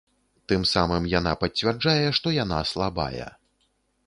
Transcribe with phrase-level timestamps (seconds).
[0.51, 3.31] Тым самым яна пацвярджае, што яна слабая.